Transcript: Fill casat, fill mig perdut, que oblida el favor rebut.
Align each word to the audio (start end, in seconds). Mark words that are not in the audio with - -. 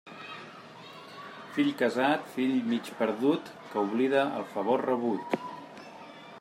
Fill 1.57 1.69
casat, 1.81 2.25
fill 2.37 2.57
mig 2.71 2.91
perdut, 3.03 3.53
que 3.69 3.83
oblida 3.85 4.27
el 4.41 4.51
favor 4.57 4.87
rebut. 4.91 5.41